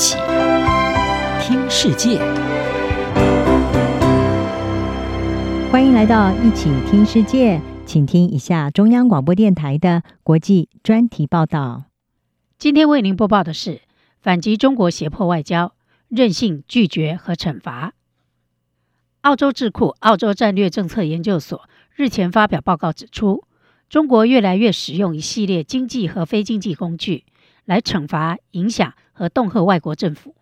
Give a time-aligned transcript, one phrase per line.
[0.00, 0.16] 起
[1.42, 2.20] 听世界，
[5.72, 11.86] 欢迎来到一起听世界，请听一下中央广播电台的国际专题报道。
[12.58, 13.80] 今天为您播报的是：
[14.20, 15.74] 反击中国胁迫外交，
[16.06, 17.94] 任性拒绝和惩罚。
[19.22, 23.42] 澳洲智库澳洲战略政策研究所日前发表报告指出，
[23.90, 27.24] 中国越来越使用一系列经济和非经济工具。
[27.64, 30.36] 来惩罚、影响和恫吓外国政府，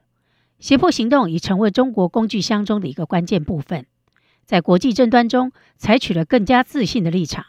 [0.58, 3.86] 胁迫行动已成为中国工具箱中的一个关键部分。
[4.44, 7.46] 在国际争端中，采取了更加自信的立场，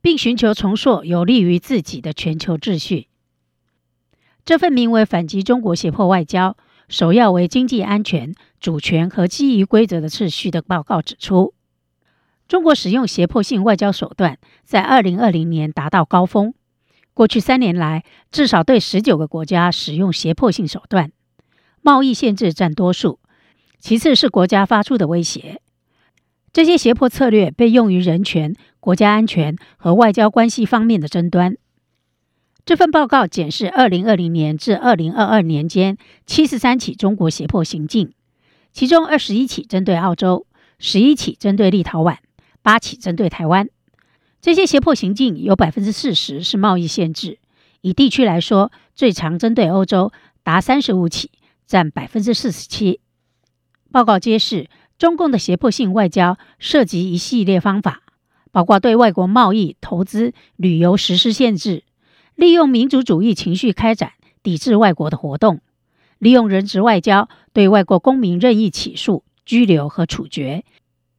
[0.00, 3.08] 并寻求重塑有利于自己的全球秩序。
[4.44, 6.56] 这份名为《反击中国胁迫外交，
[6.88, 11.52] 首要为经济安全、主权和基于规则的秩序》的报告指出，
[12.46, 16.54] 中国使用胁迫性外交手段，在二零二零年达到高峰。
[17.14, 21.12] 过去三年来，至少对十九个国家使用胁迫性手段，
[21.80, 23.20] 贸易限制占多数，
[23.78, 25.60] 其次是国家发出的威胁。
[26.52, 31.56] 这些胁迫策略被用于人权、国家安全和外交关系方面的争端。
[32.64, 38.12] 这份报告检视二零二零年至二零二二年间七十三起中国胁迫行径，
[38.72, 40.46] 其中二十一起针对澳洲，
[40.78, 42.16] 十一起针对立陶宛，
[42.62, 43.68] 八起针对台湾。
[44.44, 47.38] 这些胁迫行径有百分之四十是贸易限制，
[47.80, 51.30] 以地区来说，最常针对欧洲，达三十五起，
[51.66, 53.00] 占百分之四十七。
[53.90, 58.02] 报告揭示，中共的胁迫性外交涉及一系列方法，
[58.52, 61.84] 包括对外国贸易、投资、旅游实施限制，
[62.34, 65.62] 利用民族主义情绪开展抵制外国的活动，
[66.18, 70.66] 利用人质外交对外国公民任意起诉、拘留和处决。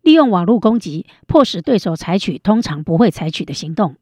[0.05, 3.95] 利用网络攻击，迫使对手采取通常不会采取的行动。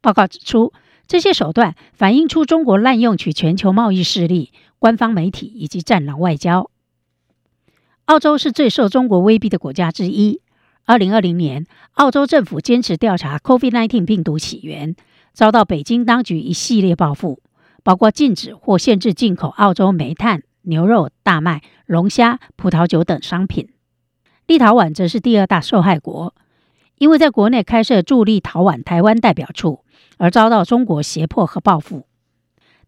[0.00, 0.72] 报告指出，
[1.08, 6.70] 这些手段反映出中国滥用其全球贸易势力、官方媒体以及战狼外交。
[8.04, 10.40] 澳洲是最受中国威逼的国家之一。
[10.84, 14.94] 二零二零年，澳洲政府坚持调查 COVID-19 病毒起源，
[15.32, 17.40] 遭到北京当局一系列报复，
[17.82, 23.70] 包括禁止或限制进口澳洲煤炭、牛肉、大麦、龙虾、葡萄酒等商品。
[24.46, 26.34] 立陶宛则是第二大受害国，
[26.98, 29.84] 因为在国内开设驻立陶宛台湾代表处，
[30.18, 32.06] 而遭到中国胁迫和报复。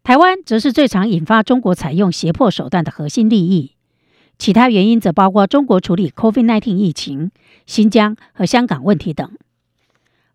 [0.01, 3.75] 台湾则是最常引发中国采用胁迫手段的核心利益。
[4.37, 7.31] 其他原因则包括中国处理 COVID-19 疫情、
[7.65, 9.29] 新疆和香港问题等。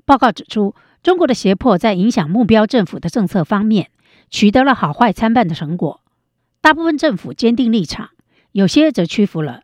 [0.04, 3.88] 报告指出，中国的胁迫在影响目标政府的政策方面
[4.28, 6.02] 取得了好坏参半的成果。
[6.60, 8.10] 大部分政府坚定立场，
[8.52, 9.62] 有些则屈服了。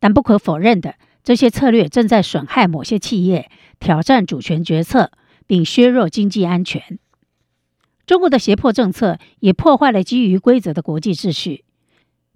[0.00, 3.50] 但不可否认的，这些策略正在损害某些企业，
[3.80, 5.10] 挑战主权决策，
[5.46, 6.98] 并削弱经济安全。
[8.06, 11.64] 中国的胁迫政策也破坏了基于规则的国际秩序，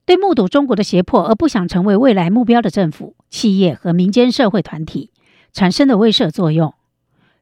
[0.07, 5.11] 对目睹中国的胁迫而不想成为未来目标的政府、企业和民间社会团体
[5.53, 6.73] 产生的威慑作用。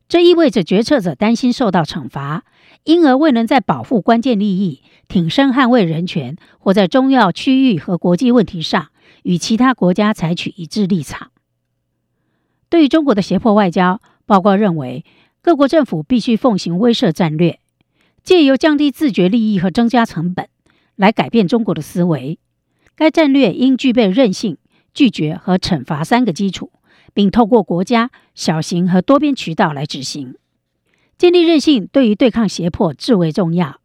[0.09, 2.45] 这意味着决策者担心受到惩罚，
[2.83, 8.89] 因而未能在保护关键利益、挺身捍卫人权或在重要区域和国际问题上。
[9.27, 11.33] 与其他国家采取一致立场。
[12.69, 15.05] 对于中国的胁迫外交，报告认为，
[15.43, 17.59] 各国政府必须奉行威慑战略，
[18.23, 20.49] 借由降低自觉利益和增加成本
[20.95, 22.39] 来改变中国的思维。
[22.95, 24.59] 该战略应具备韧性、
[24.95, 26.71] 拒绝和惩罚三个基础，
[27.13, 30.37] 并透过国家、小型和多边渠道来执行。
[31.19, 33.81] 建立韧性对于对抗胁迫至为重要，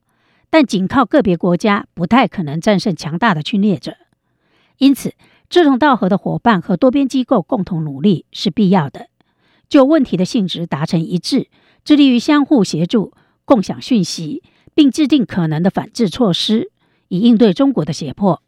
[0.51, 3.95] 但仅靠个别国家不太可能战胜强大的侵略者。
[4.77, 5.13] 因此，
[5.49, 9.07] 志同道合的伙伴和多边机构共同努力是必要的，
[9.69, 11.47] 就问题的性质达成一致，
[11.83, 13.13] 致力于相互协助、
[13.45, 14.43] 共享讯息，
[14.73, 16.71] 并制定可能的反制措施，
[17.09, 18.41] 以应对中国的胁迫。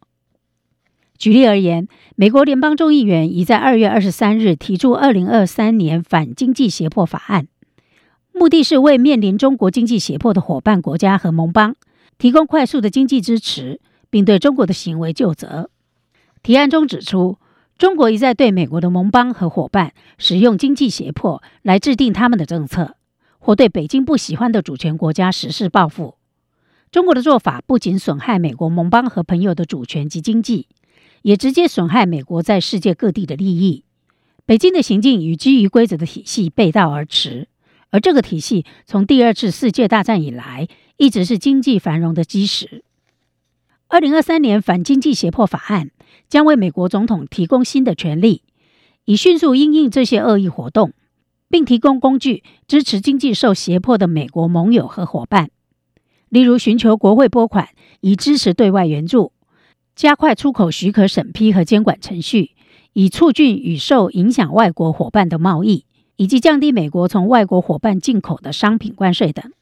[1.16, 1.86] 举例而言，
[2.16, 7.46] 美国联邦众议员已在二月二十三日提出二零二三年反经济胁迫法案，
[8.32, 11.76] 目的是为面临中国经济胁迫的伙伴国家和盟邦
[12.18, 13.80] 提供快速的经济支持，
[14.10, 15.70] 并对中国的行为究责。
[16.44, 17.38] 提案中指出，
[17.78, 22.96] 中国一再对美国的盟邦和伙伴使用经济胁迫来制定他们的政策，
[23.38, 26.16] 或对北京不喜欢的主权国家实施报复。
[26.92, 30.68] 中国的做法不仅损害美国盟邦和朋友的主权及经济，
[31.22, 33.84] 也直接损害美国在世界各地的利益。
[34.44, 37.48] 北京的行径与基于规则的体系背道而驰，
[37.88, 40.68] 而这个体系从第二次世界大战以来
[40.98, 42.84] 一直是经济繁荣的基石。
[43.88, 45.90] 二零二三年反经济胁迫法案
[46.28, 48.42] 将为美国总统提供新的权力，
[49.04, 50.92] 以迅速应应这些恶意活动，
[51.48, 55.50] 并提供工具支持经济受胁迫的美国盟友和伙伴，
[56.28, 57.68] 例如寻求国会拨款
[58.00, 59.32] 以支持对外援助，
[59.94, 62.52] 加快出口许可审批和监管程序，
[62.92, 65.84] 以促进与受影响外国伙伴的贸易，
[66.16, 69.52] 以及降低美国从外国伙伴进口的商品关税等。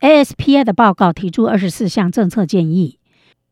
[0.00, 2.98] ASPI 的报告提出二十四项政策建议，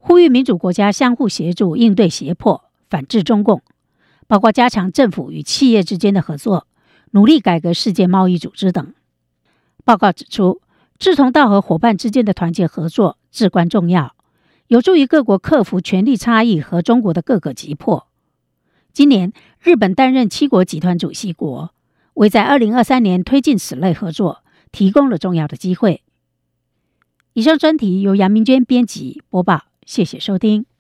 [0.05, 3.63] 呼吁民主国家相互协助应对胁迫，反制中共，
[4.27, 6.67] 包括加强政府与企业之间的合作，
[7.13, 8.95] 努力改革世界贸易组织等。
[9.85, 10.61] 报告指出，
[10.99, 14.17] 志同道合伙伴之间的团结合作至关重要，
[14.67, 18.09] 有助于各国克服权力差异和中国的各个急迫。
[18.93, 21.73] 今年，日本担任七国集团主席国，
[22.15, 26.03] 为在二零二三年推进此类合作提供了重要的机会。
[27.35, 30.72] 以上专题由杨明娟编辑播报，谢谢收听。